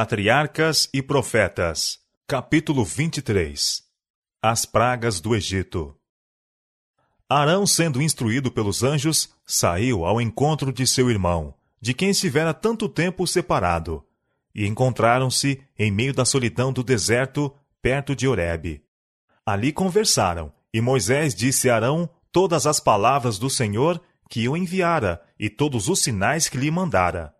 [0.00, 3.82] Patriarcas e Profetas, capítulo 23
[4.40, 5.92] As pragas do Egito.
[7.28, 12.88] Arão, sendo instruído pelos anjos, saiu ao encontro de seu irmão, de quem estivera tanto
[12.88, 14.06] tempo separado,
[14.54, 17.52] e encontraram-se em meio da solidão do deserto,
[17.82, 18.84] perto de Horebe.
[19.44, 25.20] Ali conversaram, e Moisés disse a Arão todas as palavras do Senhor que o enviara
[25.36, 27.34] e todos os sinais que lhe mandara.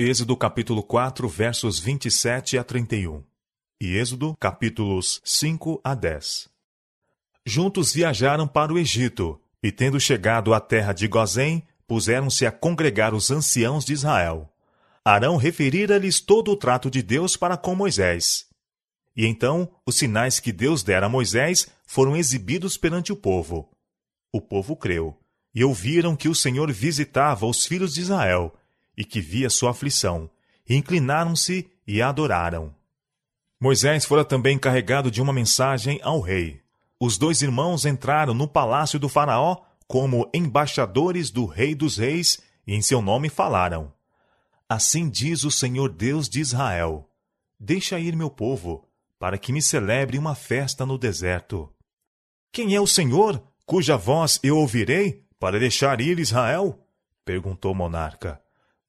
[0.00, 3.24] Êxodo capítulo 4, versos 27 a 31.
[3.80, 6.48] E Êxodo capítulos 5 a 10.
[7.44, 13.12] Juntos viajaram para o Egito, e tendo chegado à terra de Gozém, puseram-se a congregar
[13.12, 14.48] os anciãos de Israel.
[15.04, 18.46] Arão referira-lhes todo o trato de Deus para com Moisés.
[19.16, 23.68] E então os sinais que Deus dera a Moisés foram exibidos perante o povo.
[24.32, 25.18] O povo creu,
[25.52, 28.54] e ouviram que o Senhor visitava os filhos de Israel,
[28.98, 30.28] e que via sua aflição,
[30.68, 32.74] e inclinaram-se e adoraram.
[33.60, 36.60] Moisés fora também encarregado de uma mensagem ao rei.
[36.98, 42.74] Os dois irmãos entraram no palácio do Faraó como embaixadores do Rei dos Reis e
[42.74, 43.92] em seu nome falaram:
[44.68, 47.08] Assim diz o Senhor Deus de Israel:
[47.58, 48.84] Deixa ir meu povo,
[49.16, 51.72] para que me celebre uma festa no deserto.
[52.50, 56.84] Quem é o Senhor, cuja voz eu ouvirei, para deixar ir Israel?
[57.24, 58.40] perguntou o monarca.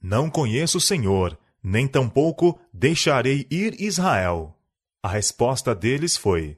[0.02, 4.58] Não conheço o Senhor, nem tampouco deixarei ir Israel.
[5.04, 6.58] A resposta deles foi: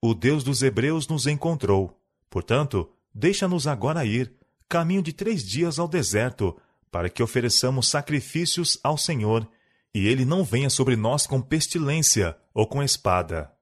[0.00, 2.00] O Deus dos Hebreus nos encontrou.
[2.28, 4.32] Portanto, deixa-nos agora ir,
[4.68, 6.56] caminho de três dias ao deserto,
[6.90, 9.48] para que ofereçamos sacrifícios ao Senhor,
[9.94, 13.52] e ele não venha sobre nós com pestilência ou com espada.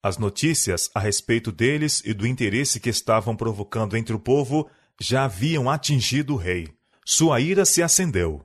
[0.00, 5.24] As notícias a respeito deles e do interesse que estavam provocando entre o povo já
[5.24, 6.75] haviam atingido o rei.
[7.08, 8.44] Sua ira se acendeu.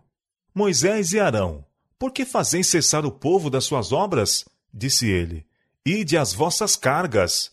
[0.53, 1.65] Moisés e Arão,
[1.97, 4.45] por que fazeis cessar o povo das suas obras?
[4.71, 5.47] Disse ele.
[5.83, 7.49] Ide as vossas cargas.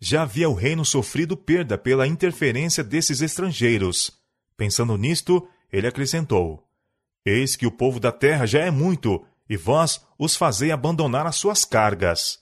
[0.00, 4.10] Já havia o reino sofrido perda pela interferência desses estrangeiros.
[4.56, 6.66] Pensando nisto, ele acrescentou:
[7.26, 11.36] Eis que o povo da terra já é muito, e vós os fazei abandonar as
[11.36, 12.40] suas cargas.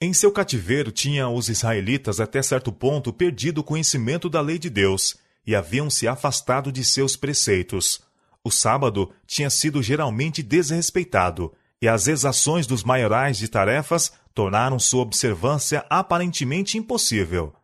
[0.00, 4.68] Em seu cativeiro tinham os israelitas até certo ponto perdido o conhecimento da lei de
[4.68, 5.14] Deus
[5.46, 8.00] e haviam se afastado de seus preceitos.
[8.42, 15.02] O sábado tinha sido geralmente desrespeitado, e as exações dos maiorais de tarefas tornaram sua
[15.02, 17.54] observância aparentemente impossível.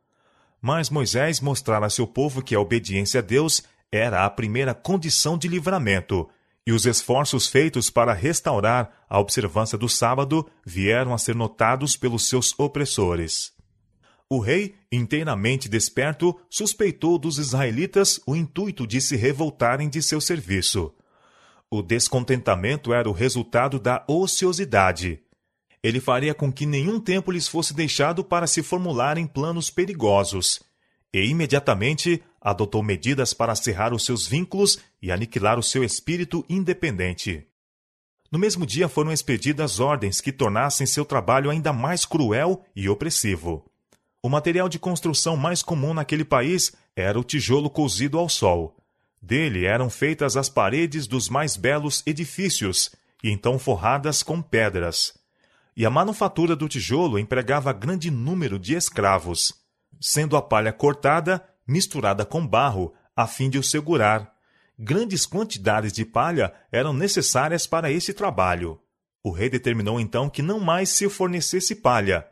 [0.61, 5.37] Mas Moisés mostrara a seu povo que a obediência a Deus era a primeira condição
[5.37, 6.29] de livramento,
[6.67, 12.29] e os esforços feitos para restaurar a observância do sábado vieram a ser notados pelos
[12.29, 13.53] seus opressores.
[14.33, 20.95] O rei, inteiramente desperto, suspeitou dos israelitas o intuito de se revoltarem de seu serviço.
[21.69, 25.21] O descontentamento era o resultado da ociosidade.
[25.83, 30.63] Ele faria com que nenhum tempo lhes fosse deixado para se formularem planos perigosos,
[31.13, 37.49] e imediatamente adotou medidas para cerrar os seus vínculos e aniquilar o seu espírito independente.
[38.31, 43.70] No mesmo dia foram expedidas ordens que tornassem seu trabalho ainda mais cruel e opressivo.
[44.23, 48.77] O material de construção mais comum naquele país era o tijolo cozido ao sol.
[49.21, 52.91] Dele eram feitas as paredes dos mais belos edifícios,
[53.23, 55.15] e então forradas com pedras.
[55.75, 59.55] E a manufatura do tijolo empregava grande número de escravos,
[59.99, 64.35] sendo a palha cortada, misturada com barro, a fim de o segurar.
[64.79, 68.79] Grandes quantidades de palha eram necessárias para esse trabalho.
[69.23, 72.27] O rei determinou então que não mais se fornecesse palha,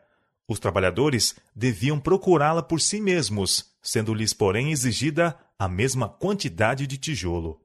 [0.48, 7.60] os trabalhadores deviam procurá-la por si mesmos, sendo-lhes, porém, exigida a mesma quantidade de tijolo.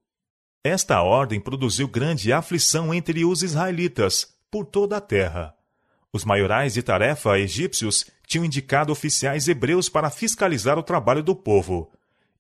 [0.64, 5.56] Esta ordem produziu grande aflição entre os israelitas, por toda a terra.
[6.12, 11.92] Os maiorais de tarefa egípcios tinham indicado oficiais hebreus para fiscalizar o trabalho do povo,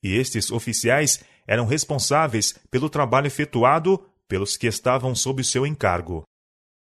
[0.02, 6.24] e estes oficiais eram responsáveis pelo trabalho efetuado pelos que estavam sob seu encargo.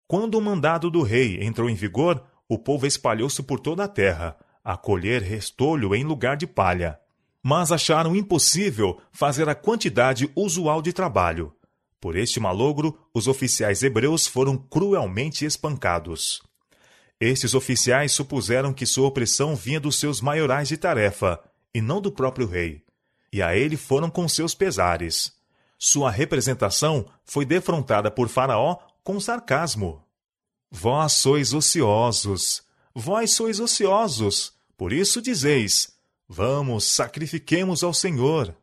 [0.07, 4.35] Quando o mandado do rei entrou em vigor, o povo espalhou-se por toda a terra,
[4.61, 6.99] a colher restolho em lugar de palha.
[7.41, 11.55] Mas acharam impossível fazer a quantidade usual de trabalho.
[11.97, 16.41] Por este malogro, os oficiais hebreus foram cruelmente espancados.
[17.21, 21.39] Estes oficiais supuseram que sua opressão vinha dos seus maiorais de tarefa,
[21.73, 22.83] e não do próprio rei.
[23.31, 25.31] E a ele foram com seus pesares.
[25.77, 28.75] Sua representação foi defrontada por Faraó
[29.05, 30.03] com sarcasmo.
[30.71, 32.63] Vós sois ociosos,
[32.95, 35.93] vós sois ociosos, por isso dizeis:
[36.27, 38.55] Vamos, sacrifiquemos ao Senhor.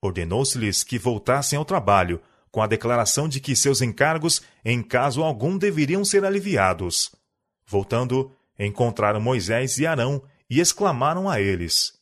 [0.00, 5.58] Ordenou-se-lhes que voltassem ao trabalho, com a declaração de que seus encargos, em caso algum,
[5.58, 7.12] deveriam ser aliviados.
[7.66, 11.92] Voltando, encontraram Moisés e Arão e exclamaram a eles: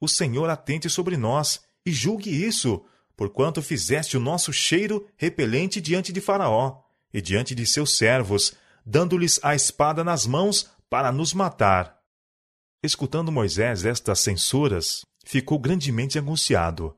[0.00, 2.84] O Senhor atente sobre nós e julgue isso,
[3.16, 6.80] porquanto fizeste o nosso cheiro repelente diante de Faraó
[7.12, 8.54] e diante de seus servos,
[8.90, 11.98] dando-lhes a espada nas mãos para nos matar.
[12.82, 16.96] Escutando Moisés estas censuras, ficou grandemente angustiado.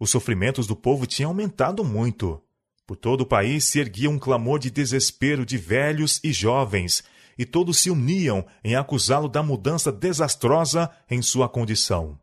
[0.00, 2.42] Os sofrimentos do povo tinham aumentado muito.
[2.84, 7.04] Por todo o país se erguia um clamor de desespero de velhos e jovens,
[7.38, 12.18] e todos se uniam em acusá-lo da mudança desastrosa em sua condição.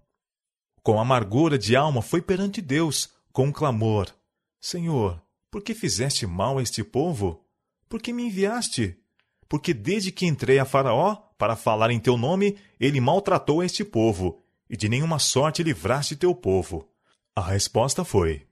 [0.83, 4.13] Com amargura de alma foi perante Deus, com um clamor:
[4.59, 7.45] Senhor, por que fizeste mal a este povo?
[7.88, 9.00] Por que me enviaste?
[9.47, 14.42] Porque desde que entrei a Faraó para falar em teu nome, ele maltratou este povo,
[14.69, 16.89] e de nenhuma sorte livraste teu povo.
[17.36, 18.47] A resposta foi: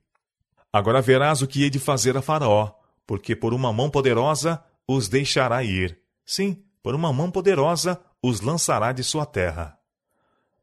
[0.72, 2.72] Agora verás o que hei de fazer a Faraó,
[3.06, 6.00] porque por uma mão poderosa os deixará ir.
[6.26, 9.78] Sim, por uma mão poderosa os lançará de sua terra.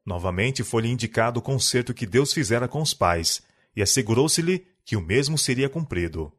[0.04, 3.42] Novamente foi-lhe indicado o concerto que Deus fizera com os pais,
[3.76, 6.32] e assegurou-se-lhe que o mesmo seria cumprido.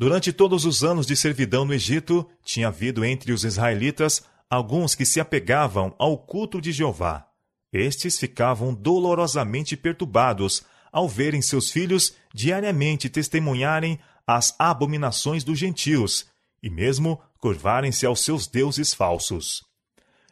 [0.00, 5.04] Durante todos os anos de servidão no Egito, tinha havido entre os israelitas alguns que
[5.04, 7.26] se apegavam ao culto de Jeová.
[7.72, 10.62] Estes ficavam dolorosamente perturbados
[10.92, 16.26] ao verem seus filhos diariamente testemunharem as abominações dos gentios
[16.62, 19.64] e mesmo curvarem-se aos seus deuses falsos.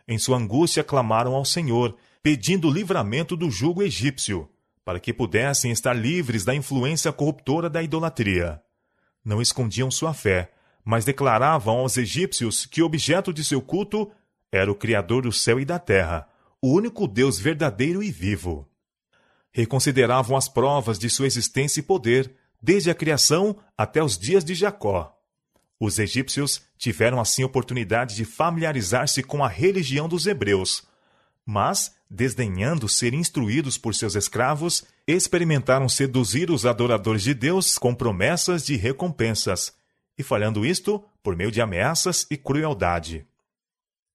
[0.06, 4.48] Em sua angústia clamaram ao Senhor, pedindo livramento do jugo egípcio
[4.84, 8.62] para que pudessem estar livres da influência corruptora da idolatria.
[9.26, 10.52] Não escondiam sua fé,
[10.84, 14.08] mas declaravam aos egípcios que o objeto de seu culto
[14.52, 16.28] era o Criador do céu e da terra,
[16.62, 18.68] o único Deus verdadeiro e vivo.
[19.50, 24.54] Reconsideravam as provas de sua existência e poder, desde a criação até os dias de
[24.54, 25.12] Jacó.
[25.80, 30.86] Os egípcios tiveram assim oportunidade de familiarizar-se com a religião dos hebreus,
[31.46, 38.66] mas, desdenhando ser instruídos por seus escravos, experimentaram seduzir os adoradores de Deus com promessas
[38.66, 39.72] de recompensas,
[40.18, 43.24] e falhando isto por meio de ameaças e crueldade.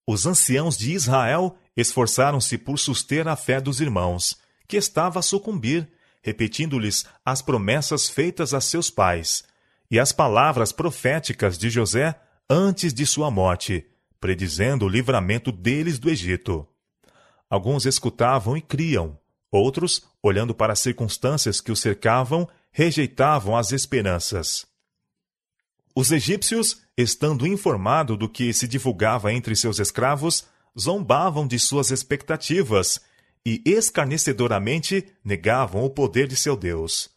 [0.05, 4.35] Os anciãos de Israel esforçaram-se por suster a fé dos irmãos,
[4.67, 5.87] que estava a sucumbir,
[6.21, 9.43] repetindo-lhes as promessas feitas a seus pais
[9.89, 12.15] e as palavras proféticas de José
[12.49, 13.85] antes de sua morte,
[14.19, 16.67] predizendo o livramento deles do Egito.
[17.51, 19.19] Alguns escutavam e criam,
[19.51, 24.65] outros, olhando para as circunstâncias que o cercavam, rejeitavam as esperanças.
[25.93, 30.45] Os egípcios, estando informados do que se divulgava entre seus escravos,
[30.79, 33.01] zombavam de suas expectativas
[33.45, 37.09] e escarnecedoramente negavam o poder de seu Deus.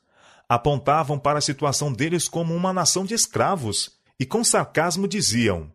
[0.49, 5.71] Apontavam para a situação deles como uma nação de escravos e com sarcasmo diziam: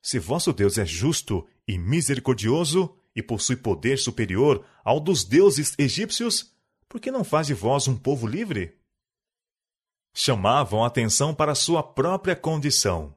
[0.00, 6.52] Se vosso Deus é justo e misericordioso, e possui poder superior ao dos deuses egípcios,
[6.86, 8.76] por que não faz de vós um povo livre?
[10.14, 13.14] Chamavam atenção para sua própria condição.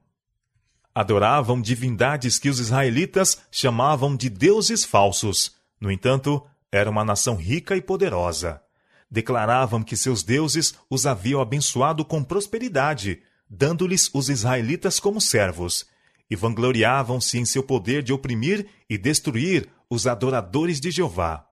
[0.95, 5.55] Adoravam divindades que os israelitas chamavam de deuses falsos.
[5.79, 8.61] No entanto, era uma nação rica e poderosa.
[9.09, 15.85] Declaravam que seus deuses os haviam abençoado com prosperidade, dando-lhes os israelitas como servos,
[16.29, 21.45] e vangloriavam-se em seu poder de oprimir e destruir os adoradores de Jeová.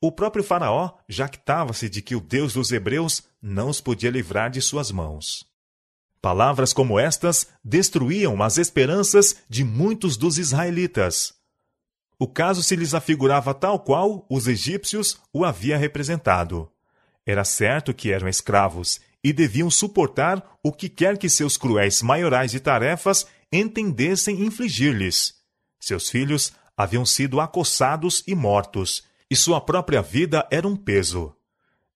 [0.00, 4.60] O próprio Faraó jactava-se de que o Deus dos Hebreus não os podia livrar de
[4.60, 5.46] suas mãos.
[6.20, 11.34] Palavras como estas destruíam as esperanças de muitos dos israelitas.
[12.18, 16.70] O caso se lhes afigurava tal qual os egípcios o havia representado.
[17.26, 22.50] Era certo que eram escravos e deviam suportar o que quer que seus cruéis maiorais
[22.50, 25.34] de tarefas entendessem infligir-lhes.
[25.80, 31.34] Seus filhos haviam sido acossados e mortos, e sua própria vida era um peso.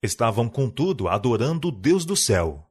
[0.02, 2.68] Estavam, contudo, adorando o Deus do céu.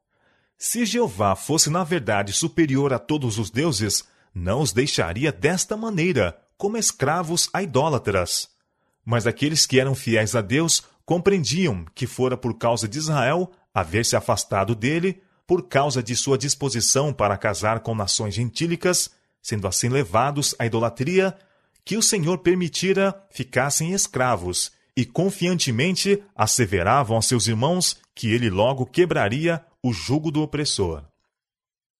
[0.58, 6.40] Se Jeová fosse na verdade superior a todos os deuses, não os deixaria desta maneira,
[6.58, 8.50] como escravos a idólatras.
[9.06, 14.06] Mas aqueles que eram fiéis a Deus compreendiam que fora por causa de Israel haver
[14.06, 19.12] se afastado dele, por causa de sua disposição para casar com nações gentílicas,
[19.42, 21.38] sendo assim levados à idolatria
[21.88, 28.86] que o Senhor permitira ficassem escravos, e confiantemente asseveravam a seus irmãos que ele logo
[28.86, 31.06] quebraria o jugo do opressor.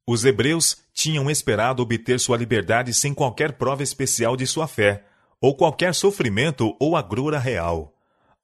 [0.06, 5.06] Os hebreus tinham esperado obter sua liberdade sem qualquer prova especial de sua fé,
[5.40, 7.96] ou qualquer sofrimento ou agrura real.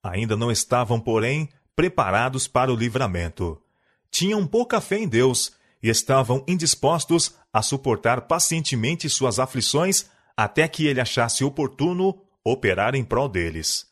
[0.02, 3.62] Ainda não estavam, porém, preparados para o livramento.
[4.10, 10.88] tinham pouca fé em Deus e estavam indispostos a suportar pacientemente suas aflições até que
[10.88, 13.86] ele achasse oportuno operar em prol deles.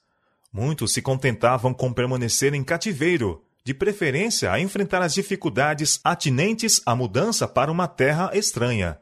[0.51, 6.95] Muitos se contentavam com permanecer em cativeiro, de preferência a enfrentar as dificuldades atinentes à
[6.95, 8.99] mudança para uma terra estranha.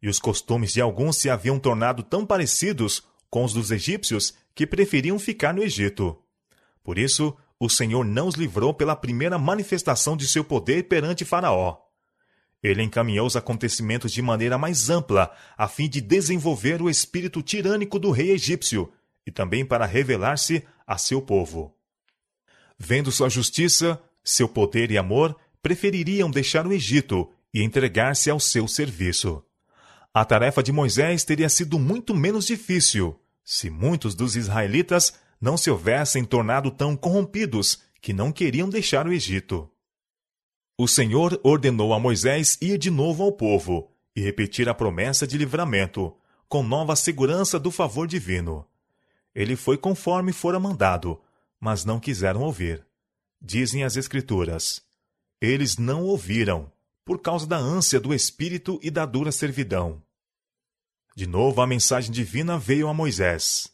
[0.00, 4.66] E os costumes de alguns se haviam tornado tão parecidos com os dos egípcios que
[4.66, 6.18] preferiam ficar no Egito.
[6.84, 11.78] Por isso, o Senhor não os livrou pela primeira manifestação de seu poder perante Faraó.
[12.62, 17.98] Ele encaminhou os acontecimentos de maneira mais ampla, a fim de desenvolver o espírito tirânico
[17.98, 18.92] do rei egípcio
[19.26, 21.74] e também para revelar-se a seu povo.
[22.78, 28.66] Vendo sua justiça, seu poder e amor, prefeririam deixar o Egito e entregar-se ao seu
[28.68, 29.44] serviço.
[30.14, 35.70] A tarefa de Moisés teria sido muito menos difícil se muitos dos israelitas não se
[35.70, 39.71] houvessem tornado tão corrompidos que não queriam deixar o Egito.
[40.82, 45.38] O Senhor ordenou a Moisés ir de novo ao povo e repetir a promessa de
[45.38, 46.12] livramento,
[46.48, 48.66] com nova segurança do favor divino.
[49.32, 51.22] Ele foi conforme fora mandado,
[51.60, 52.84] mas não quiseram ouvir.
[53.40, 54.82] Dizem as Escrituras:
[55.40, 56.68] Eles não ouviram,
[57.04, 60.02] por causa da ânsia do espírito e da dura servidão.
[61.14, 63.72] De novo a mensagem divina veio a Moisés: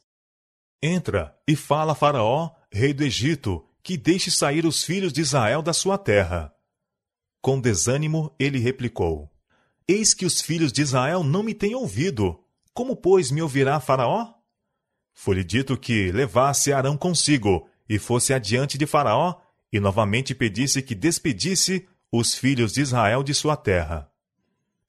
[0.83, 5.63] Entra e fala a Faraó, rei do Egito, que deixe sair os filhos de Israel
[5.63, 6.53] da sua terra.
[7.49, 9.33] Com desânimo, ele replicou:
[9.89, 12.39] Eis que os filhos de Israel não me têm ouvido.
[12.75, 14.35] Como, pois, me ouvirá Faraó?
[15.15, 19.37] Foi-lhe dito que levasse Arão consigo e fosse adiante de Faraó
[19.73, 24.11] e novamente pedisse que despedisse os filhos de Israel de sua terra.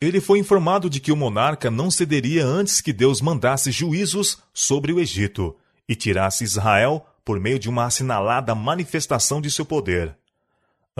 [0.01, 4.91] Ele foi informado de que o monarca não cederia antes que Deus mandasse juízos sobre
[4.91, 5.55] o Egito
[5.87, 10.18] e tirasse Israel por meio de uma assinalada manifestação de seu poder.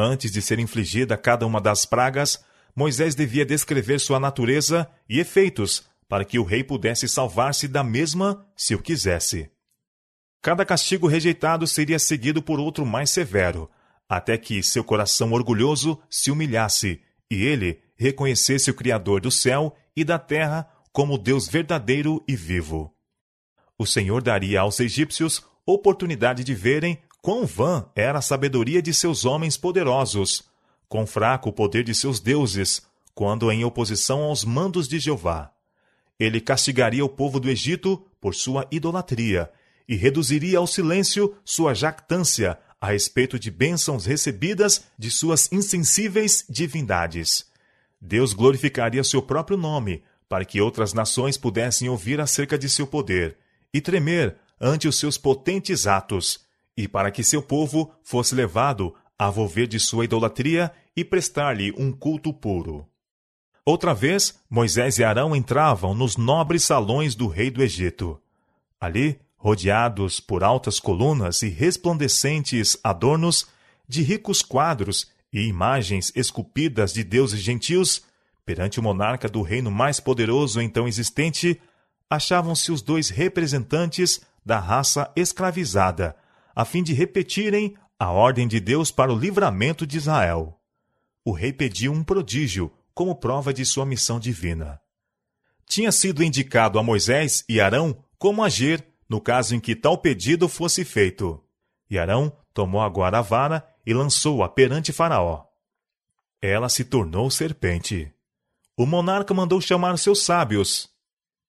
[0.01, 2.41] Antes de ser infligida cada uma das pragas,
[2.74, 8.48] Moisés devia descrever sua natureza e efeitos para que o rei pudesse salvar-se da mesma
[8.56, 9.51] se o quisesse.
[10.41, 13.70] Cada castigo rejeitado seria seguido por outro mais severo,
[14.08, 20.06] até que seu coração orgulhoso se humilhasse e ele reconhecesse o Criador do céu e
[20.06, 22.96] da terra como Deus verdadeiro e vivo.
[23.77, 29.26] O Senhor daria aos egípcios oportunidade de verem quão vã era a sabedoria de seus
[29.26, 30.44] homens poderosos,
[30.88, 32.82] quão fraco o poder de seus deuses,
[33.14, 35.52] quando em oposição aos mandos de Jeová.
[36.20, 39.52] Ele castigaria o povo do Egito por sua idolatria
[39.88, 47.46] e reduziria ao silêncio sua jactância a respeito de bênçãos recebidas de suas insensíveis divindades.
[48.00, 53.38] Deus glorificaria seu próprio nome, para que outras nações pudessem ouvir acerca de seu poder
[53.74, 56.46] e tremer ante os seus potentes atos,
[56.79, 61.91] e para que seu povo fosse levado a volver de sua idolatria e prestar-lhe um
[61.91, 62.88] culto puro.
[63.65, 68.17] Outra vez, Moisés e Arão entravam nos nobres salões do rei do Egito.
[68.79, 73.45] Ali, rodeados por altas colunas e resplandecentes adornos,
[73.86, 78.03] de ricos quadros e imagens esculpidas de deuses gentios,
[78.45, 81.59] perante o monarca do reino mais poderoso então existente,
[82.09, 86.15] achavam-se os dois representantes da raça escravizada,
[86.60, 90.60] a fim de repetirem a ordem de Deus para o livramento de Israel.
[91.24, 94.78] O rei pediu um prodígio como prova de sua missão divina.
[95.66, 100.50] Tinha sido indicado a Moisés e Arão como agir no caso em que tal pedido
[100.50, 101.42] fosse feito.
[101.89, 105.46] E Arão tomou agora a vara e lançou-a perante Faraó.
[106.42, 108.13] Ela se tornou serpente.
[108.75, 110.89] O monarca mandou chamar seus sábios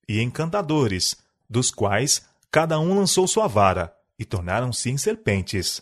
[0.09, 1.17] e encantadores,
[1.49, 5.81] dos quais cada um lançou sua vara, e tornaram-se em serpentes.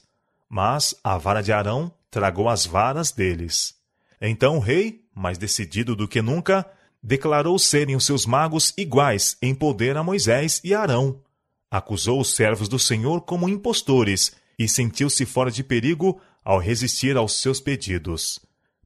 [0.49, 3.75] Mas a vara de Arão tragou as varas deles.
[4.21, 6.65] Então o rei, mais decidido do que nunca,
[7.03, 11.21] declarou serem os seus magos iguais em poder a Moisés e Arão.
[11.69, 17.41] Acusou os servos do Senhor como impostores e sentiu-se fora de perigo ao resistir aos
[17.41, 18.39] seus pedidos.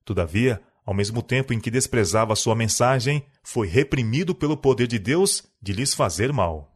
[0.03, 5.45] Todavia, ao mesmo tempo em que desprezava sua mensagem, foi reprimido pelo poder de Deus
[5.61, 6.75] de lhes fazer mal.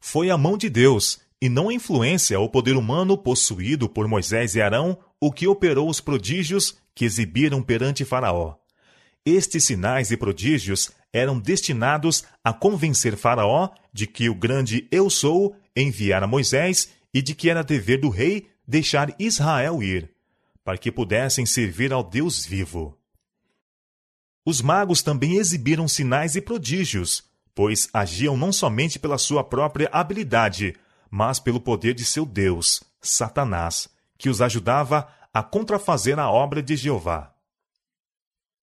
[0.00, 4.54] Foi a mão de Deus, e não a influência ou poder humano possuído por Moisés
[4.54, 8.54] e Arão, o que operou os prodígios que exibiram perante Faraó.
[9.24, 15.56] Estes sinais e prodígios eram destinados a convencer Faraó de que o grande Eu Sou
[15.74, 20.10] enviara Moisés e de que era dever do rei deixar Israel ir,
[20.64, 22.98] para que pudessem servir ao Deus vivo.
[24.44, 27.24] Os magos também exibiram sinais e prodígios,
[27.54, 30.76] pois agiam não somente pela sua própria habilidade,
[31.10, 36.76] mas pelo poder de seu Deus, Satanás, que os ajudava a contrafazer a obra de
[36.76, 37.32] Jeová.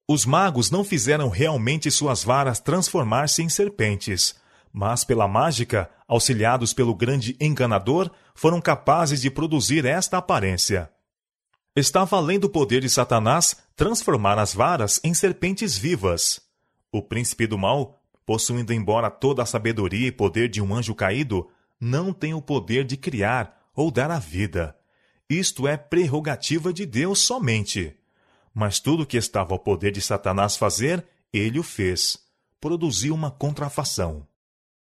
[0.07, 4.35] Os magos não fizeram realmente suas varas transformar-se em serpentes,
[4.71, 10.91] mas pela mágica, auxiliados pelo grande enganador, foram capazes de produzir esta aparência.
[11.75, 16.41] Estava além do poder de Satanás transformar as varas em serpentes vivas.
[16.91, 21.50] O príncipe do mal, possuindo embora toda a sabedoria e poder de um anjo caído,
[21.84, 24.74] não tem o poder de criar ou dar a vida.
[25.30, 27.94] Isto é prerrogativa de Deus somente.
[28.54, 32.18] Mas tudo o que estava ao poder de Satanás fazer, ele o fez.
[32.62, 34.25] Produziu uma contrafação.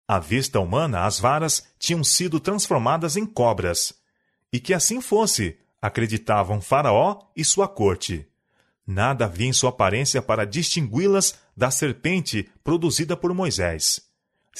[0.06, 3.92] À vista humana, as varas tinham sido transformadas em cobras.
[4.50, 8.26] E que assim fosse, acreditavam Faraó e sua corte.
[8.86, 14.07] Nada havia em sua aparência para distingui-las da serpente produzida por Moisés.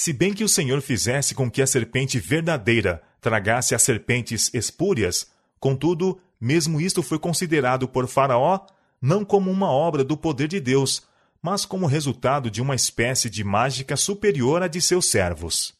[0.01, 5.29] Se bem que o Senhor fizesse com que a serpente verdadeira tragasse as serpentes espúrias,
[5.59, 8.61] contudo, mesmo isto foi considerado por Faraó
[9.03, 11.03] não como uma obra do poder de Deus,
[11.43, 15.75] mas como resultado de uma espécie de mágica superior à de seus servos.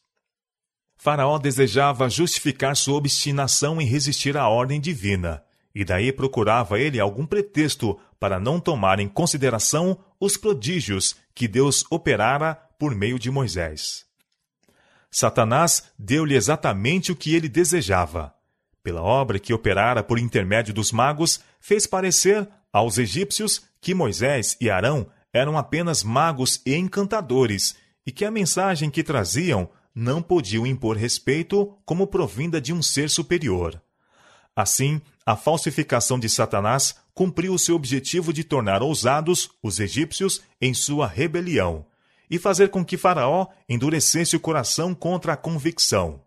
[0.97, 5.41] Faraó desejava justificar sua obstinação em resistir à ordem divina,
[5.73, 11.85] e daí procurava ele algum pretexto para não tomar em consideração os prodígios que Deus
[11.89, 14.08] operara por meio de Moisés.
[15.11, 18.33] Satanás deu-lhe exatamente o que ele desejava.
[18.83, 24.69] Pela obra que operara por intermédio dos magos, fez parecer aos egípcios que Moisés e
[24.69, 27.75] Arão eram apenas magos e encantadores,
[28.05, 33.09] e que a mensagem que traziam não podiam impor respeito como provinda de um ser
[33.09, 33.81] superior.
[34.55, 40.73] Assim, a falsificação de Satanás cumpriu o seu objetivo de tornar ousados os egípcios em
[40.73, 41.85] sua rebelião
[42.29, 46.21] e fazer com que Faraó endurecesse o coração contra a convicção.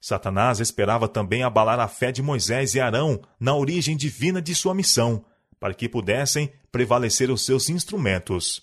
[0.00, 4.74] Satanás esperava também abalar a fé de Moisés e Arão na origem divina de sua
[4.74, 5.24] missão,
[5.58, 8.62] para que pudessem prevalecer os seus instrumentos.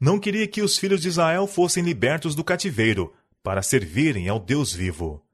[0.00, 4.72] Não queria que os filhos de Israel fossem libertos do cativeiro, para servirem ao Deus
[4.72, 5.24] vivo.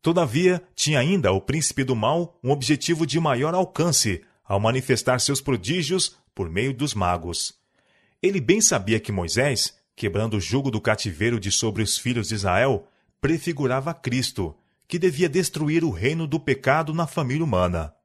[0.00, 5.40] Todavia, tinha ainda o príncipe do mal um objetivo de maior alcance ao manifestar seus
[5.40, 7.54] prodígios por meio dos magos.
[8.22, 12.34] Ele bem sabia que Moisés, quebrando o jugo do cativeiro de sobre os filhos de
[12.36, 12.86] Israel,
[13.20, 14.54] prefigurava Cristo,
[14.86, 17.96] que devia destruir o reino do pecado na família humana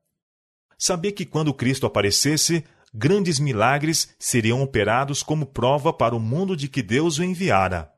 [0.81, 6.67] sabia que quando Cristo aparecesse, grandes milagres seriam operados como prova para o mundo de
[6.67, 7.93] que Deus o enviara.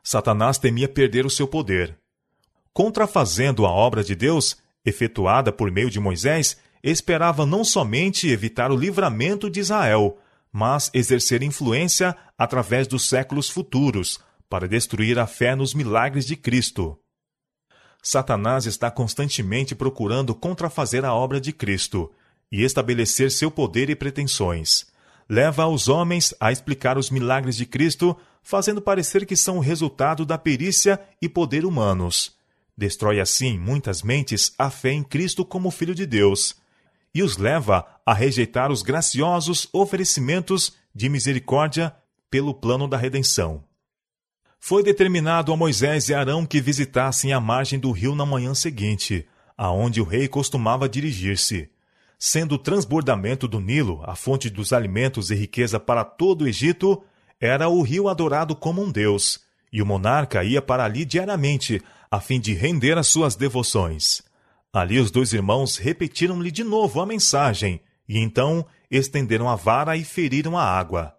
[0.00, 1.98] Satanás temia perder o seu poder.
[2.72, 8.76] Contrafazendo a obra de Deus, efetuada por meio de Moisés, esperava não somente evitar o
[8.76, 10.16] livramento de Israel,
[10.58, 14.18] mas exercer influência através dos séculos futuros,
[14.50, 16.98] para destruir a fé nos milagres de Cristo.
[18.02, 22.10] Satanás está constantemente procurando contrafazer a obra de Cristo
[22.50, 24.86] e estabelecer seu poder e pretensões.
[25.28, 30.26] Leva os homens a explicar os milagres de Cristo, fazendo parecer que são o resultado
[30.26, 32.36] da perícia e poder humanos.
[32.76, 36.56] Destrói assim muitas mentes a fé em Cristo como Filho de Deus
[37.14, 41.94] e os leva a rejeitar os graciosos oferecimentos de misericórdia
[42.30, 43.64] pelo plano da redenção.
[44.60, 49.26] Foi determinado a Moisés e Arão que visitassem a margem do rio na manhã seguinte,
[49.56, 51.70] aonde o rei costumava dirigir-se.
[52.18, 57.02] Sendo o transbordamento do Nilo a fonte dos alimentos e riqueza para todo o Egito,
[57.40, 59.40] era o rio adorado como um deus,
[59.72, 64.22] e o monarca ia para ali diariamente, a fim de render as suas devoções.
[64.72, 70.04] Ali os dois irmãos repetiram-lhe de novo a mensagem, e então estenderam a vara e
[70.04, 71.16] feriram a água.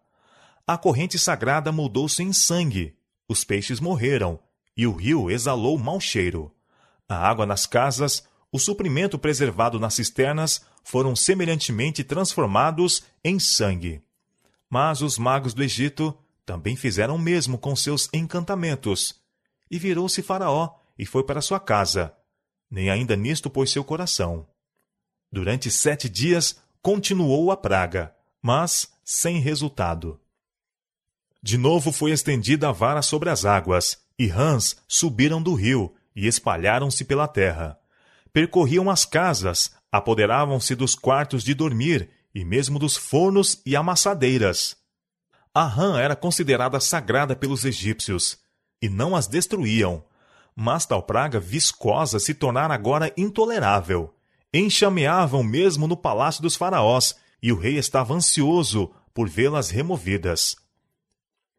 [0.66, 2.96] A corrente sagrada mudou-se em sangue,
[3.28, 4.40] os peixes morreram,
[4.78, 6.54] e o rio exalou mau cheiro.
[7.08, 14.02] A água nas casas, o suprimento preservado nas cisternas foram semelhantemente transformados em sangue.
[14.70, 19.20] Mas os magos do Egito também fizeram o mesmo com seus encantamentos.
[19.70, 22.14] E virou-se Faraó e foi para sua casa.
[22.70, 24.48] Nem ainda nisto pôs seu coração.
[25.32, 30.20] Durante sete dias continuou a praga, mas sem resultado.
[31.42, 36.28] De novo foi estendida a vara sobre as águas, e rãs subiram do rio e
[36.28, 37.80] espalharam-se pela terra.
[38.34, 44.78] Percorriam as casas, apoderavam-se dos quartos de dormir e mesmo dos fornos e amassadeiras.
[45.54, 48.38] A rã era considerada sagrada pelos egípcios,
[48.82, 50.04] e não as destruíam.
[50.62, 54.14] Mas tal praga viscosa se tornara agora intolerável.
[54.54, 60.58] Enxameavam mesmo no palácio dos faraós, e o rei estava ansioso por vê-las removidas.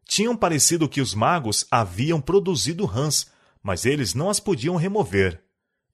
[0.05, 3.25] Tinham parecido que os magos haviam produzido rãs,
[3.63, 5.41] mas eles não as podiam remover.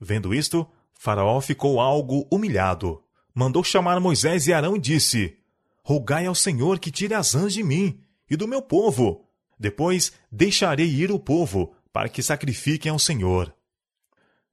[0.01, 3.01] Vendo isto, Faraó ficou algo humilhado.
[3.33, 5.37] mandou chamar Moisés e Arão e disse:
[5.81, 9.23] Rogai ao Senhor que tire as rãs de mim e do meu povo.
[9.57, 13.51] Depois deixarei ir o povo, para que sacrifiquem ao Senhor.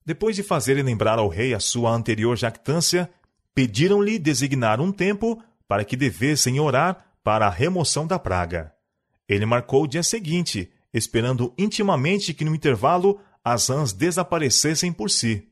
[0.03, 3.11] Depois de fazerem lembrar ao rei a sua anterior jactância,
[3.55, 8.73] pediram-lhe designar um tempo para que devessem orar para a remoção da praga.
[9.29, 15.47] Ele marcou o dia seguinte, esperando intimamente que no intervalo as rãs desaparecessem por si,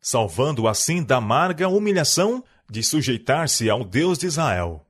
[0.00, 4.86] salvando assim da amarga humilhação de sujeitar-se ao Deus de Israel.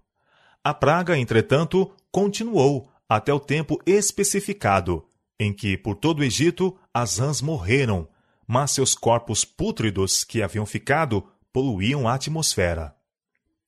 [0.62, 5.05] A praga, entretanto, continuou até o tempo especificado,
[5.38, 8.08] em que por todo o Egito as rãs morreram,
[8.46, 12.94] mas seus corpos pútridos que haviam ficado poluíam a atmosfera.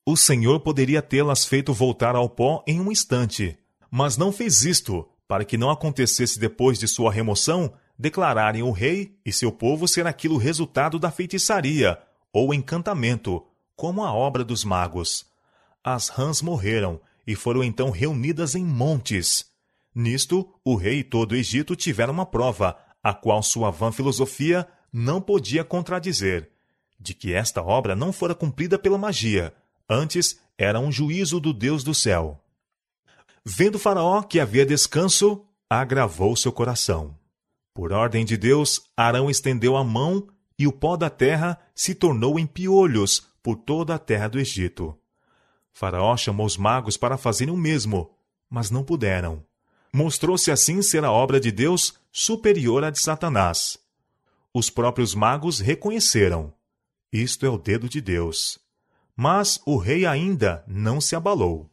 [0.07, 3.59] O Senhor poderia tê-las feito voltar ao pó em um instante,
[3.91, 9.19] mas não fez isto, para que não acontecesse depois de sua remoção declararem o rei
[9.25, 11.99] e seu povo ser aquilo resultado da feitiçaria
[12.33, 15.27] ou encantamento, como a obra dos magos.
[15.83, 19.48] As rãs morreram e foram então reunidas em montes.
[19.99, 24.67] Nisto, o rei e todo o Egito tiveram uma prova, a qual sua vã filosofia
[24.93, 26.51] não podia contradizer,
[26.99, 29.53] de que esta obra não fora cumprida pela magia,
[29.89, 32.39] Antes, era um juízo do Deus do céu.
[33.43, 37.17] Vendo Faraó que havia descanso, agravou seu coração.
[37.73, 42.39] Por ordem de Deus, Arão estendeu a mão e o pó da terra se tornou
[42.39, 44.99] em piolhos por toda a terra do Egito.
[45.73, 48.11] Faraó chamou os magos para fazerem o mesmo,
[48.51, 49.48] mas não puderam.
[49.93, 53.79] Mostrou-se assim ser a obra de Deus superior à de Satanás.
[54.53, 56.53] Os próprios magos reconheceram:
[57.13, 58.59] isto é o dedo de Deus.
[59.17, 61.71] Mas o rei ainda não se abalou.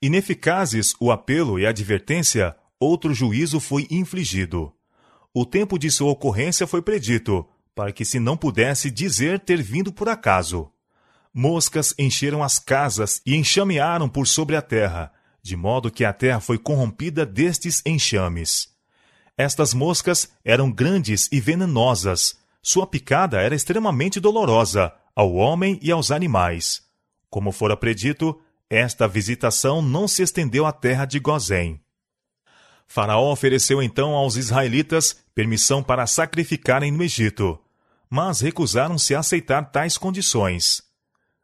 [0.00, 4.72] Ineficazes o apelo e a advertência, outro juízo foi infligido.
[5.34, 9.92] O tempo de sua ocorrência foi predito, para que se não pudesse dizer ter vindo
[9.92, 10.70] por acaso.
[11.32, 15.12] Moscas encheram as casas e enxamearam por sobre a terra,
[15.48, 18.68] de modo que a terra foi corrompida destes enxames.
[19.34, 22.36] Estas moscas eram grandes e venenosas.
[22.60, 26.82] Sua picada era extremamente dolorosa, ao homem e aos animais.
[27.30, 31.80] Como fora predito, esta visitação não se estendeu à terra de Gozém.
[32.86, 37.58] Faraó ofereceu então aos israelitas permissão para sacrificarem no Egito,
[38.10, 40.82] mas recusaram-se a aceitar tais condições.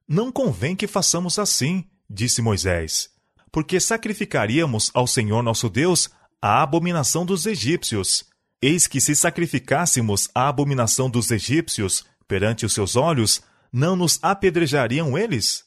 [0.06, 3.13] Não convém que façamos assim, disse Moisés,
[3.54, 6.10] porque sacrificaríamos ao Senhor nosso Deus
[6.42, 8.24] a abominação dos egípcios.
[8.60, 13.40] Eis que se sacrificássemos a abominação dos egípcios perante os seus olhos,
[13.72, 15.64] não nos apedrejariam eles?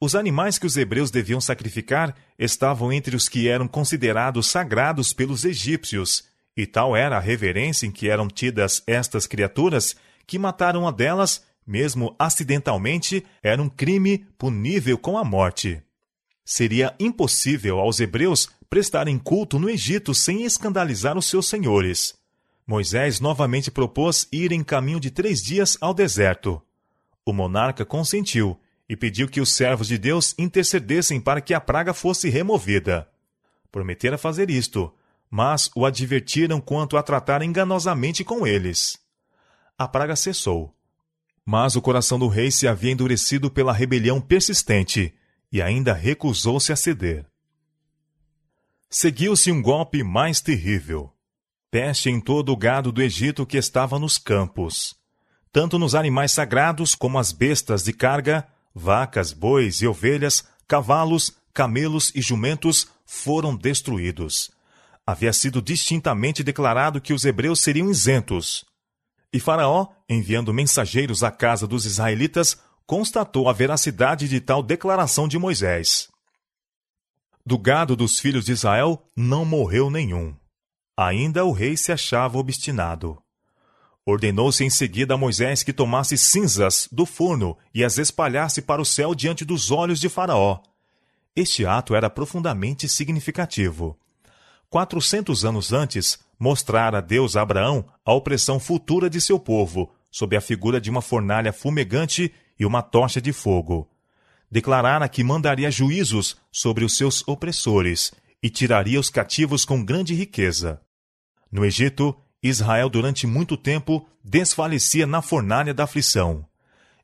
[0.00, 5.44] Os animais que os hebreus deviam sacrificar estavam entre os que eram considerados sagrados pelos
[5.44, 6.24] egípcios,
[6.56, 9.94] e tal era a reverência em que eram tidas estas criaturas
[10.26, 15.80] que mataram a delas, mesmo acidentalmente, era um crime punível com a morte.
[16.52, 22.12] Seria impossível aos hebreus prestarem culto no Egito sem escandalizar os seus senhores.
[22.66, 26.60] Moisés novamente propôs ir em caminho de três dias ao deserto.
[27.24, 28.58] O monarca consentiu
[28.88, 33.08] e pediu que os servos de Deus intercedessem para que a praga fosse removida.
[33.70, 34.92] Prometera fazer isto,
[35.30, 38.98] mas o advertiram quanto a tratar enganosamente com eles.
[39.78, 40.74] A praga cessou.
[41.46, 45.14] Mas o coração do rei se havia endurecido pela rebelião persistente
[45.52, 47.26] e ainda recusou-se a ceder.
[48.88, 51.12] Seguiu-se um golpe mais terrível.
[51.70, 55.00] Peste em todo o gado do Egito que estava nos campos
[55.52, 62.12] tanto nos animais sagrados como as bestas de carga, vacas, bois e ovelhas, cavalos, camelos
[62.14, 64.50] e jumentos foram destruídos.
[65.04, 68.64] Havia sido distintamente declarado que os hebreus seriam isentos.
[69.32, 72.58] E Faraó, enviando mensageiros à casa dos israelitas,
[72.90, 76.08] constatou a veracidade de tal declaração de Moisés.
[77.46, 80.34] Do gado dos filhos de Israel não morreu nenhum.
[80.96, 83.16] Ainda o rei se achava obstinado.
[84.04, 88.84] Ordenou-se em seguida a Moisés que tomasse cinzas do forno e as espalhasse para o
[88.84, 90.60] céu diante dos olhos de Faraó.
[91.36, 93.96] Este ato era profundamente significativo.
[94.68, 100.40] Quatrocentos anos antes, mostrara Deus a Abraão a opressão futura de seu povo, sob a
[100.40, 103.90] figura de uma fornalha fumegante e uma tocha de fogo.
[104.50, 110.80] Declarara que mandaria juízos sobre os seus opressores e tiraria os cativos com grande riqueza.
[111.50, 116.46] No Egito, Israel durante muito tempo desfalecia na fornalha da aflição.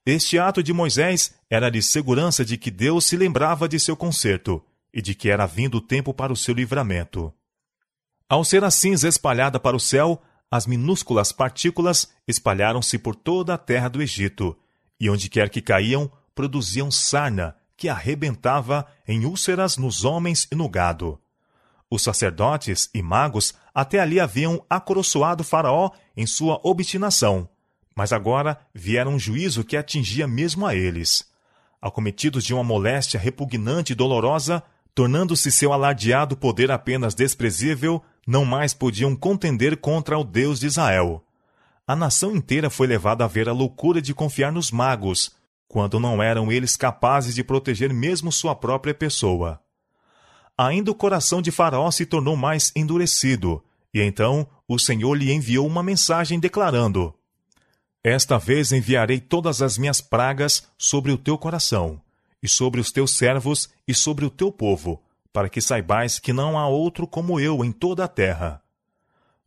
[0.05, 4.63] Este ato de Moisés era de segurança de que Deus se lembrava de seu conserto
[4.93, 7.33] e de que era vindo o tempo para o seu livramento.
[8.29, 13.59] Ao ser a cinza espalhada para o céu, as minúsculas partículas espalharam-se por toda a
[13.59, 14.57] terra do Egito,
[14.99, 20.69] e onde quer que caíam, produziam sarna que arrebentava em úlceras nos homens e no
[20.69, 21.21] gado.
[21.91, 27.49] Os sacerdotes e magos até ali haviam acoroçoado Faraó em sua obstinação,
[27.95, 31.25] mas agora viera um juízo que atingia mesmo a eles.
[31.81, 34.63] Acometidos de uma moléstia repugnante e dolorosa,
[34.95, 41.26] tornando-se seu alardeado poder apenas desprezível, não mais podiam contender contra o Deus de Israel.
[41.87, 45.31] A nação inteira foi levada a ver a loucura de confiar nos magos,
[45.69, 49.61] quando não eram eles capazes de proteger mesmo sua própria pessoa.
[50.59, 53.63] Ainda o coração de Faraó se tornou mais endurecido,
[53.95, 57.15] e então o Senhor lhe enviou uma mensagem declarando:
[58.03, 62.01] Esta vez enviarei todas as minhas pragas sobre o teu coração,
[62.43, 65.01] e sobre os teus servos e sobre o teu povo,
[65.33, 68.61] para que saibais que não há outro como eu em toda a terra.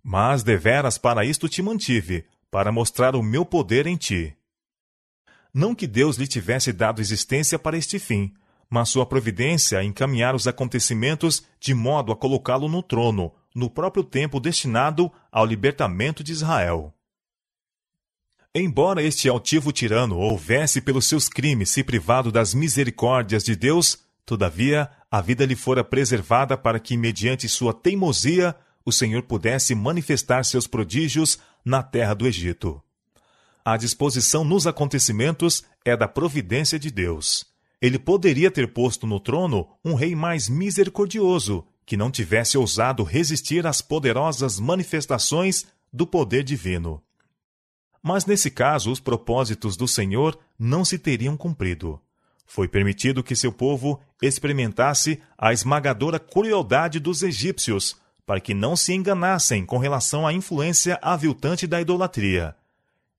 [0.04, 4.36] Mas deveras para isto te mantive, para mostrar o meu poder em ti.
[5.54, 8.34] Não que Deus lhe tivesse dado existência para este fim,
[8.70, 14.40] mas sua providência encaminhar os acontecimentos de modo a colocá-lo no trono, no próprio tempo
[14.40, 16.94] destinado ao libertamento de Israel.
[18.54, 24.90] Embora este altivo tirano houvesse pelos seus crimes se privado das misericórdias de Deus, todavia
[25.10, 28.56] a vida lhe fora preservada para que, mediante sua teimosia,
[28.90, 32.82] o Senhor pudesse manifestar seus prodígios na terra do Egito.
[33.64, 37.46] A disposição nos acontecimentos é da providência de Deus.
[37.82, 43.66] Ele poderia ter posto no trono um rei mais misericordioso, que não tivesse ousado resistir
[43.66, 47.02] às poderosas manifestações do poder divino.
[48.02, 52.00] Mas nesse caso, os propósitos do Senhor não se teriam cumprido.
[52.46, 57.96] Foi permitido que seu povo experimentasse a esmagadora crueldade dos egípcios,
[58.30, 62.56] para que não se enganassem com relação à influência aviltante da idolatria.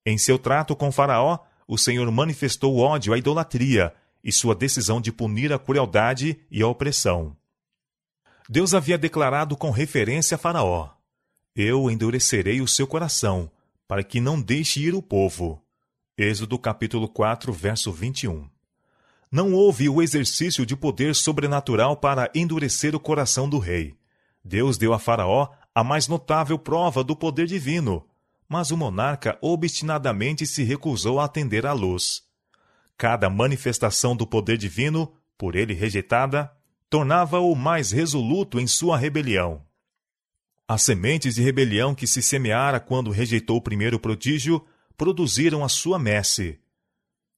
[0.07, 3.93] Em seu trato com Faraó, o Senhor manifestou ódio à idolatria
[4.23, 7.37] e sua decisão de punir a crueldade e a opressão.
[8.49, 10.91] Deus havia declarado com referência a Faraó:
[11.57, 13.51] Eu endurecerei o seu coração,
[13.89, 15.61] para que não deixe ir o povo.
[16.17, 18.49] Êxodo capítulo 4, verso 21.
[19.29, 23.99] Não houve o exercício de poder sobrenatural para endurecer o coração do rei.
[24.45, 28.07] Deus deu a Faraó a mais notável prova do poder divino,
[28.49, 32.23] mas o monarca obstinadamente se recusou a atender à luz.
[32.97, 36.51] Cada manifestação do poder divino, por ele rejeitada,
[36.91, 39.65] tornava-o mais resoluto em sua rebelião.
[40.67, 44.65] As sementes de rebelião que se semeara quando rejeitou o primeiro prodígio
[44.97, 46.61] produziram a sua messe.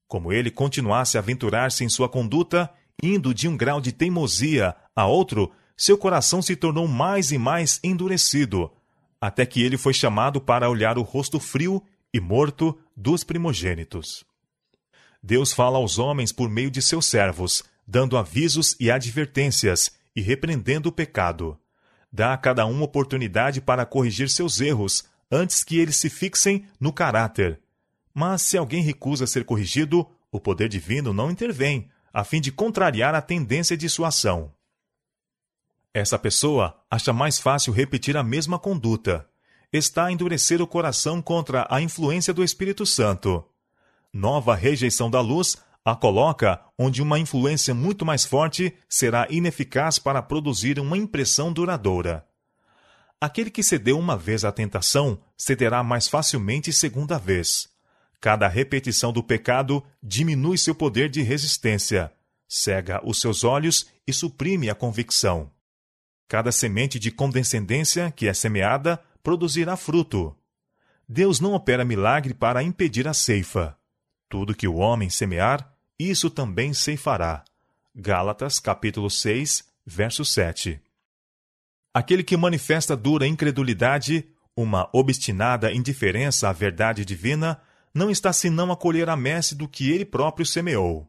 [0.08, 2.70] Como ele continuasse a aventurar-se em sua conduta,
[3.02, 7.80] indo de um grau de teimosia a outro, seu coração se tornou mais e mais
[7.82, 8.70] endurecido,
[9.20, 11.82] até que ele foi chamado para olhar o rosto frio
[12.14, 14.24] e morto dos primogênitos.
[15.20, 20.88] Deus fala aos homens por meio de seus servos, dando avisos e advertências e repreendendo
[20.88, 21.58] o pecado.
[22.12, 26.92] Dá a cada um oportunidade para corrigir seus erros antes que eles se fixem no
[26.92, 27.58] caráter.
[28.14, 33.16] Mas se alguém recusa ser corrigido, o poder divino não intervém, a fim de contrariar
[33.16, 34.52] a tendência de sua ação.
[35.94, 39.28] Essa pessoa acha mais fácil repetir a mesma conduta.
[39.70, 43.44] Está a endurecer o coração contra a influência do Espírito Santo.
[44.12, 50.22] Nova rejeição da luz a coloca onde uma influência muito mais forte será ineficaz para
[50.22, 52.24] produzir uma impressão duradoura.
[53.20, 57.68] Aquele que cedeu uma vez à tentação cederá mais facilmente segunda vez.
[58.20, 62.12] Cada repetição do pecado diminui seu poder de resistência,
[62.48, 65.50] cega os seus olhos e suprime a convicção.
[66.32, 70.34] Cada semente de condescendência que é semeada produzirá fruto.
[71.06, 73.76] Deus não opera milagre para impedir a ceifa.
[74.30, 77.44] Tudo que o homem semear, isso também ceifará.
[77.94, 80.80] Gálatas capítulo 6, verso 7.
[81.92, 87.60] Aquele que manifesta dura incredulidade, uma obstinada indiferença à verdade divina,
[87.92, 91.06] não está senão a colher a messe do que ele próprio semeou.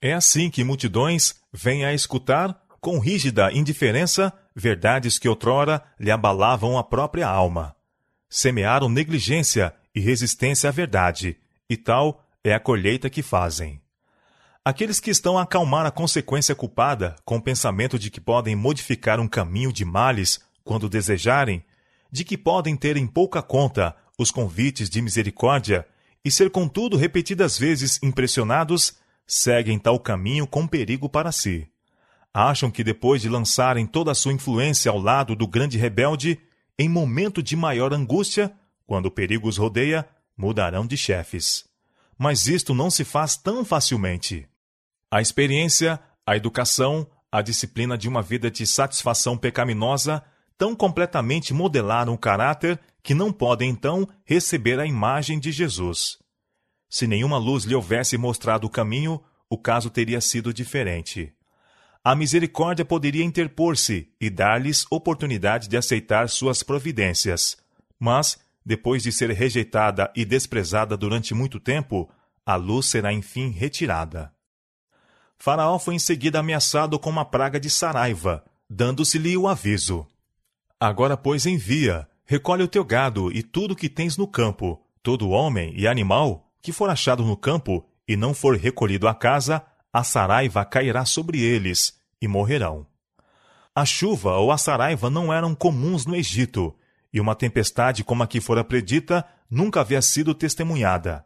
[0.00, 6.78] É assim que multidões vêm a escutar com rígida indiferença verdades que outrora lhe abalavam
[6.78, 7.74] a própria alma.
[8.30, 11.36] Semearam negligência e resistência à verdade,
[11.68, 13.80] e tal é a colheita que fazem.
[14.64, 19.18] Aqueles que estão a acalmar a consequência culpada com o pensamento de que podem modificar
[19.18, 21.64] um caminho de males quando desejarem,
[22.08, 25.84] de que podem ter em pouca conta os convites de misericórdia
[26.24, 28.94] e ser, contudo, repetidas vezes impressionados,
[29.26, 31.68] seguem tal caminho com perigo para si.
[32.38, 36.38] Acham que depois de lançarem toda a sua influência ao lado do grande rebelde,
[36.78, 38.52] em momento de maior angústia,
[38.86, 41.64] quando o perigo os rodeia, mudarão de chefes.
[42.18, 44.46] mas isto não se faz tão facilmente.
[45.10, 50.22] A experiência, a educação, a disciplina de uma vida de satisfação pecaminosa
[50.58, 56.18] tão completamente modelaram o caráter que não podem então receber a imagem de Jesus.
[56.86, 61.32] Se nenhuma luz lhe houvesse mostrado o caminho, o caso teria sido diferente.
[62.06, 67.56] A misericórdia poderia interpor-se e dar-lhes oportunidade de aceitar suas providências.
[67.98, 72.08] Mas, depois de ser rejeitada e desprezada durante muito tempo,
[72.46, 74.32] a luz será enfim retirada.
[75.36, 80.06] Faraó foi em seguida ameaçado com uma praga de saraiva, dando-se-lhe o aviso:
[80.78, 85.30] Agora, pois, envia, recolhe o teu gado e tudo o que tens no campo, todo
[85.30, 89.60] homem e animal que for achado no campo e não for recolhido à casa,
[89.96, 92.86] a saraiva cairá sobre eles e morrerão.
[93.74, 96.76] A chuva ou a saraiva não eram comuns no Egito,
[97.10, 101.24] e uma tempestade como a que fora predita nunca havia sido testemunhada.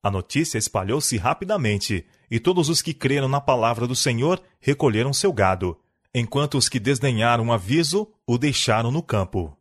[0.00, 5.32] A notícia espalhou-se rapidamente, e todos os que creram na palavra do Senhor recolheram seu
[5.32, 5.76] gado,
[6.14, 9.58] enquanto os que desdenharam o aviso o deixaram no campo.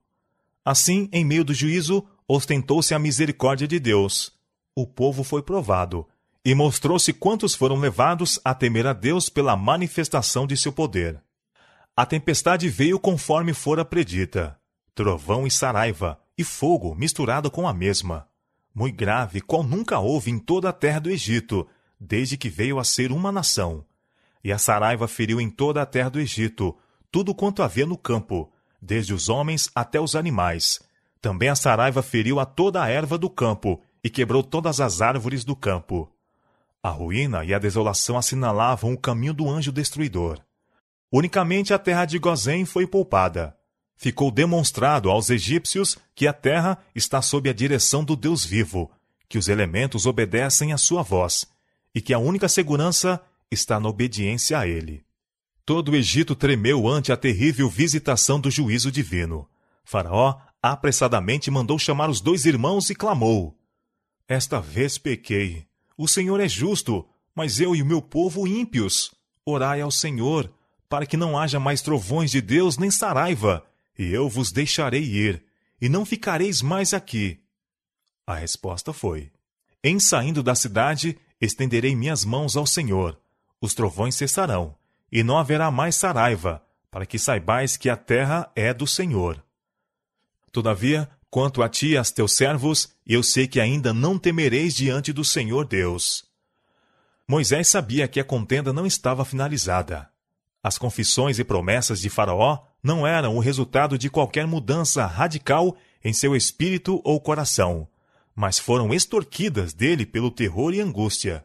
[0.64, 4.32] Assim, em meio do juízo, ostentou-se a misericórdia de Deus.
[4.76, 6.08] O povo foi provado,
[6.46, 11.22] e mostrou-se quantos foram levados a temer a Deus pela manifestação de seu poder.
[11.96, 14.60] A tempestade veio conforme fora predita:
[14.94, 18.28] trovão e saraiva, e fogo misturado com a mesma.
[18.74, 21.68] Muito grave, qual nunca houve em toda a terra do Egito,
[22.00, 23.86] desde que veio a ser uma nação.
[24.44, 26.76] E a saraiva feriu em toda a terra do Egito,
[27.12, 28.52] tudo quanto havia no campo,
[28.82, 30.82] desde os homens até os animais.
[31.22, 35.46] Também a saraiva feriu a toda a erva do campo, e quebrou todas as árvores
[35.46, 36.13] do campo.
[36.84, 40.42] A ruína e a desolação assinalavam o caminho do anjo destruidor.
[41.10, 43.56] Unicamente a terra de Gozém foi poupada.
[43.96, 48.92] Ficou demonstrado aos egípcios que a terra está sob a direção do Deus vivo,
[49.30, 51.46] que os elementos obedecem à sua voz,
[51.96, 55.06] e que a única segurança está na obediência a ele.
[55.66, 59.48] Todo o Egito tremeu ante a terrível visitação do juízo divino.
[59.86, 63.58] Faraó apressadamente mandou chamar os dois irmãos e clamou:
[64.28, 65.66] Esta vez pequei
[65.98, 69.14] o Senhor é justo, mas eu e o meu povo ímpios.
[69.46, 70.52] Orai ao Senhor,
[70.88, 73.66] para que não haja mais trovões de Deus nem saraiva,
[73.98, 75.44] e eu vos deixarei ir,
[75.82, 77.40] e não ficareis mais aqui.
[78.26, 79.32] A resposta foi:
[79.84, 83.20] Em saindo da cidade, estenderei minhas mãos ao Senhor.
[83.60, 84.76] Os trovões cessarão,
[85.12, 89.44] e não haverá mais saraiva, para que saibais que a terra é do Senhor.
[90.52, 95.12] Todavia, Quanto a ti e a teus servos, eu sei que ainda não temereis diante
[95.12, 96.26] do Senhor Deus.
[97.28, 100.08] Moisés sabia que a contenda não estava finalizada.
[100.62, 106.14] As confissões e promessas de Faraó não eram o resultado de qualquer mudança radical em
[106.14, 107.88] seu espírito ou coração,
[108.36, 111.44] mas foram extorquidas dele pelo terror e angústia.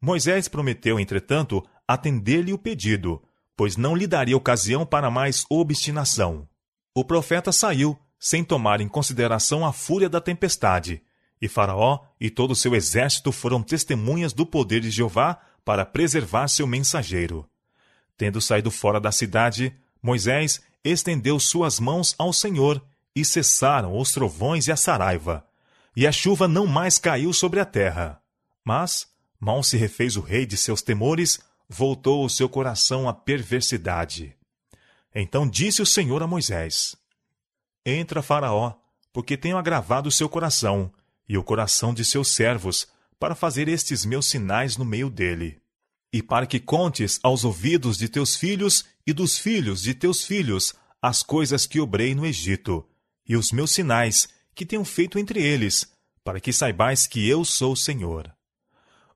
[0.00, 3.20] Moisés prometeu, entretanto, atender-lhe o pedido,
[3.56, 6.48] pois não lhe daria ocasião para mais obstinação.
[6.94, 11.02] O profeta saiu sem tomar em consideração a fúria da tempestade.
[11.40, 16.48] E Faraó e todo o seu exército foram testemunhas do poder de Jeová para preservar
[16.48, 17.48] seu mensageiro.
[18.16, 22.82] Tendo saído fora da cidade, Moisés estendeu suas mãos ao Senhor,
[23.18, 25.44] e cessaram os trovões e a saraiva.
[25.96, 28.20] E a chuva não mais caiu sobre a terra.
[28.64, 29.08] Mas,
[29.40, 34.36] mal se refez o rei de seus temores, voltou o seu coração à perversidade.
[35.12, 36.94] Então disse o Senhor a Moisés:
[37.88, 38.74] Entra, Faraó,
[39.14, 40.92] porque tenho agravado o seu coração
[41.26, 42.86] e o coração de seus servos,
[43.18, 45.60] para fazer estes meus sinais no meio dele.
[46.12, 50.74] E para que contes aos ouvidos de teus filhos e dos filhos de teus filhos
[51.00, 52.86] as coisas que obrei no Egito,
[53.26, 55.90] e os meus sinais que tenho feito entre eles,
[56.22, 58.30] para que saibais que eu sou o Senhor.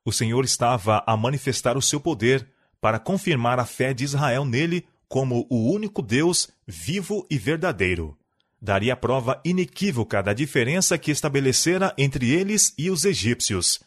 [0.04, 2.48] O Senhor estava a manifestar o seu poder
[2.80, 8.16] para confirmar a fé de Israel nele como o único Deus vivo e verdadeiro
[8.62, 13.80] daria prova inequívoca da diferença que estabelecera entre eles e os egípcios,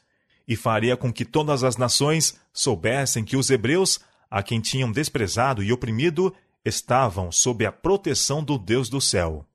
[0.46, 5.64] e faria com que todas as nações soubessem que os hebreus, a quem tinham desprezado
[5.64, 9.48] e oprimido, estavam sob a proteção do Deus do céu.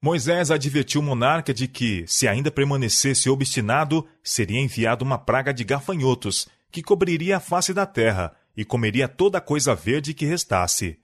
[0.00, 5.64] Moisés advertiu o monarca de que, se ainda permanecesse obstinado, seria enviado uma praga de
[5.64, 10.96] gafanhotos, que cobriria a face da terra e comeria toda coisa verde que restasse.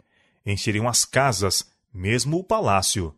[0.46, 3.12] Encheriam as casas, mesmo o palácio.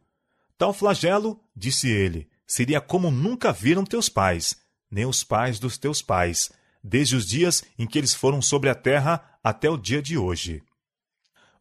[0.59, 4.57] Tal flagelo, disse ele, seria como nunca viram teus pais,
[4.91, 6.51] nem os pais dos teus pais,
[6.83, 10.63] desde os dias em que eles foram sobre a terra até o dia de hoje.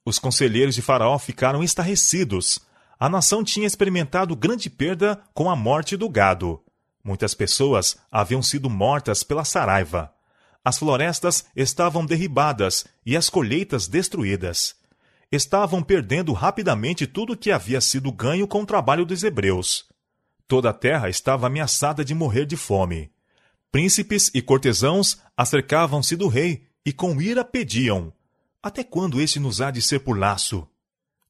[0.06, 2.60] Os conselheiros de Faraó ficaram estarrecidos.
[3.00, 6.64] A nação tinha experimentado grande perda com a morte do gado.
[7.04, 10.14] Muitas pessoas haviam sido mortas pela saraiva.
[10.64, 14.76] As florestas estavam derribadas e as colheitas destruídas.
[15.36, 19.86] Estavam perdendo rapidamente tudo que havia sido ganho com o trabalho dos hebreus.
[20.48, 23.12] Toda a terra estava ameaçada de morrer de fome.
[23.70, 28.14] Príncipes e cortesãos acercavam-se do rei e com ira pediam:
[28.64, 30.66] Até quando este nos há de ser por laço?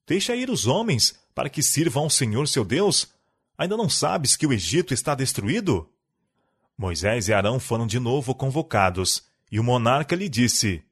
[0.05, 3.11] Deixa ir os homens para que sirvam ao Senhor seu Deus.
[3.57, 5.89] Ainda não sabes que o Egito está destruído?
[6.77, 10.83] Moisés e Arão foram de novo convocados, e o monarca lhe disse: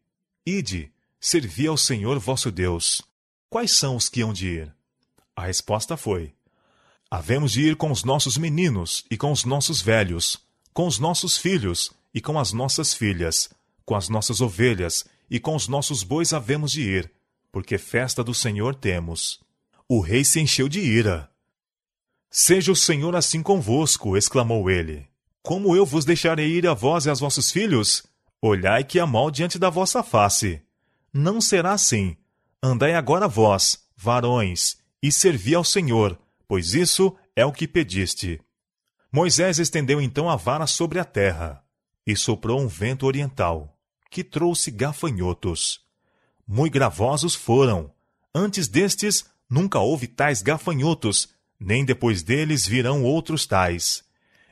[0.44, 0.93] Ide,
[1.26, 3.02] servi ao Senhor vosso Deus.
[3.50, 4.76] Quais são os que hão de ir?
[5.34, 6.34] A resposta foi:
[7.10, 10.38] Havemos de ir com os nossos meninos e com os nossos velhos,
[10.74, 13.50] com os nossos filhos e com as nossas filhas,
[13.86, 17.10] com as nossas ovelhas e com os nossos bois havemos de ir,
[17.54, 19.40] porque festa do Senhor temos.
[19.88, 21.32] O rei se encheu de ira.
[22.30, 25.08] Seja o Senhor assim convosco, exclamou ele.
[25.42, 28.04] Como eu vos deixarei ir a vós e aos vossos filhos?
[28.42, 30.62] Olhai que há mal diante da vossa face.
[31.14, 32.18] Não será assim.
[32.62, 38.42] Andai agora vós, varões, e servi ao Senhor, pois isso é o que pediste.
[39.12, 41.64] Moisés estendeu então a vara sobre a terra,
[42.08, 43.78] e soprou um vento oriental,
[44.10, 45.82] que trouxe gafanhotos.
[46.48, 47.92] Muito gravosos foram.
[48.34, 54.04] Antes destes, nunca houve tais gafanhotos, nem depois deles virão outros tais.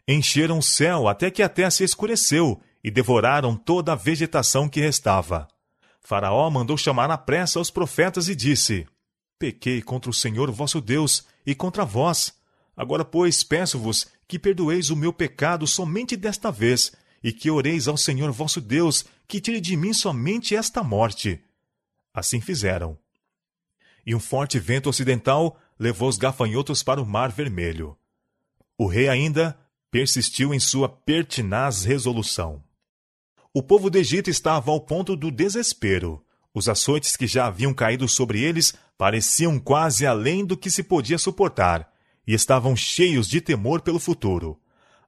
[0.08, 4.80] Encheram o céu até que a terra se escureceu, e devoraram toda a vegetação que
[4.80, 5.48] restava.
[6.02, 8.88] Faraó mandou chamar à pressa os profetas e disse:
[9.38, 12.34] Pequei contra o Senhor vosso Deus e contra vós.
[12.76, 16.92] Agora, pois, peço-vos que perdoeis o meu pecado somente desta vez,
[17.24, 21.44] e que oreis ao Senhor vosso Deus, que tire de mim somente esta morte.
[22.14, 22.98] Assim fizeram.
[24.06, 27.98] E um forte vento ocidental levou os gafanhotos para o Mar Vermelho.
[28.78, 29.58] O rei ainda
[29.92, 32.64] persistiu em sua pertinaz resolução.
[33.54, 36.24] O povo do Egito estava ao ponto do desespero.
[36.54, 41.18] Os açoites que já haviam caído sobre eles pareciam quase além do que se podia
[41.18, 41.92] suportar,
[42.26, 44.58] e estavam cheios de temor pelo futuro.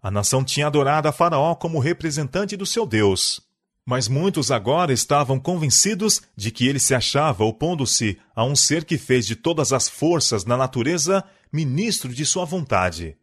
[0.02, 3.40] A nação tinha adorado a Faraó como representante do seu Deus.
[3.86, 8.98] Mas muitos agora estavam convencidos de que ele se achava opondo-se a um ser que
[8.98, 13.16] fez de todas as forças na natureza ministro de sua vontade.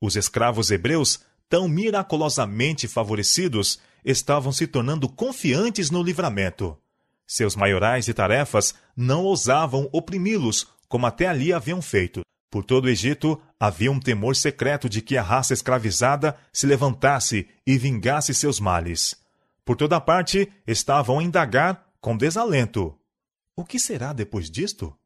[0.00, 6.76] Os escravos hebreus, tão miraculosamente favorecidos, estavam se tornando confiantes no livramento.
[7.26, 12.20] Seus maiorais de tarefas não ousavam oprimi-los, como até ali haviam feito.
[12.50, 17.48] Por todo o Egito havia um temor secreto de que a raça escravizada se levantasse
[17.66, 19.16] e vingasse seus males.
[19.64, 22.96] Por toda parte estavam a indagar com desalento:
[23.56, 24.96] O que será depois disto?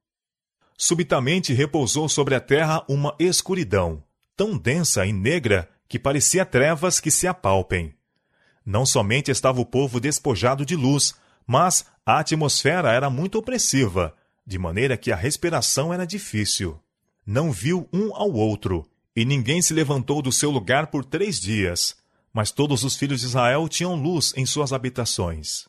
[0.77, 4.03] Subitamente repousou sobre a terra uma escuridão,
[4.37, 7.98] tão densa e negra que parecia trevas que se apalpem.
[8.69, 11.15] Não somente estava o povo despojado de luz,
[11.47, 14.15] mas a atmosfera era muito opressiva,
[14.47, 16.79] de maneira que a respiração era difícil.
[17.25, 21.97] Não viu um ao outro, e ninguém se levantou do seu lugar por três dias.
[22.31, 25.67] Mas todos os filhos de Israel tinham luz em suas habitações.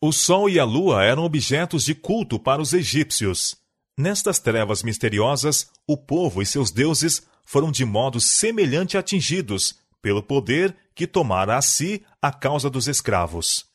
[0.00, 3.54] O sol e a lua eram objetos de culto para os egípcios.
[3.98, 10.76] Nestas trevas misteriosas, o povo e seus deuses foram de modo semelhante atingidos pelo poder
[10.94, 13.66] que tomara a si a causa dos escravos.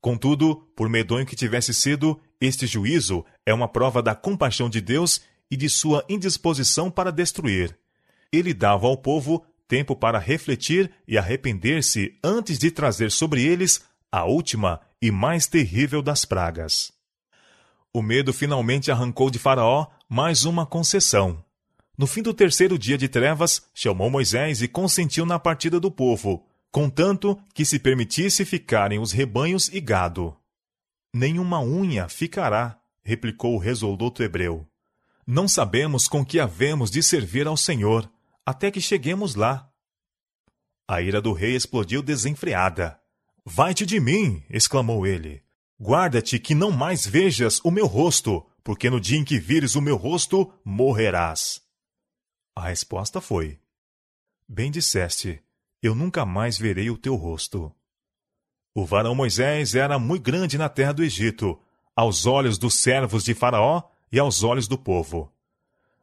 [0.00, 5.20] Contudo, por medonho que tivesse sido, este juízo é uma prova da compaixão de Deus
[5.50, 7.76] e de sua indisposição para destruir.
[8.32, 14.24] Ele dava ao povo tempo para refletir e arrepender-se antes de trazer sobre eles a
[14.24, 16.92] última e mais terrível das pragas.
[17.92, 21.44] O medo finalmente arrancou de Faraó mais uma concessão.
[21.98, 26.46] No fim do terceiro dia de trevas, chamou Moisés e consentiu na partida do povo,
[26.70, 30.36] contanto que se permitisse ficarem os rebanhos e gado.
[31.14, 34.66] Nenhuma unha ficará, replicou o resoluto hebreu.
[35.26, 38.10] Não sabemos com que havemos de servir ao Senhor,
[38.44, 39.70] até que cheguemos lá.
[40.86, 43.00] A ira do rei explodiu desenfreada.
[43.44, 44.42] Vai-te de mim!
[44.50, 45.42] exclamou ele.
[45.80, 49.80] Guarda-te que não mais vejas o meu rosto, porque no dia em que vires o
[49.80, 51.65] meu rosto, morrerás.
[52.56, 53.58] A resposta foi:
[54.48, 55.42] Bem disseste,
[55.82, 57.70] eu nunca mais verei o teu rosto.
[58.74, 61.60] O varão Moisés era muito grande na terra do Egito,
[61.94, 65.30] aos olhos dos servos de Faraó e aos olhos do povo.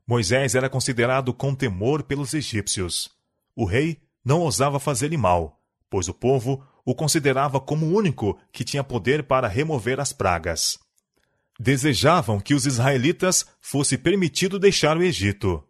[0.06, 3.10] Moisés era considerado com temor pelos egípcios.
[3.56, 8.64] O rei não ousava fazer-lhe mal, pois o povo o considerava como o único que
[8.64, 10.78] tinha poder para remover as pragas.
[11.60, 15.68] Desejavam que os israelitas fosse permitido deixar o Egito.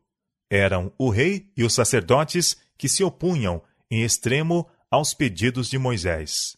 [0.56, 6.56] Eram o rei e os sacerdotes que se opunham, em extremo, aos pedidos de Moisés.